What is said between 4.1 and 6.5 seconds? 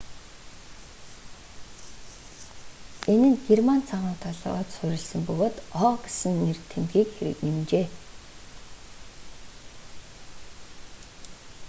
толгойд суурилсан бөгөөд õ/õ гэсэн